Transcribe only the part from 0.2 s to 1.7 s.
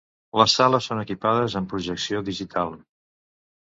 Les sales són equipades